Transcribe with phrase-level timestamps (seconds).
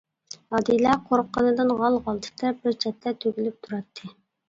[0.55, 4.17] ئادىلە قورققىنىدىن غال-غال تىترەپ، بىر چەتتە تۈگۈلۈپ تۇراتتى.